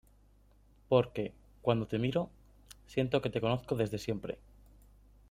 porque, 0.89 1.31
cuando 1.61 1.85
te 1.85 1.99
miro, 1.99 2.31
siento 2.87 3.21
que 3.21 3.29
te 3.29 3.39
conozco 3.39 3.75
desde 3.75 3.99
siempre. 3.99 4.39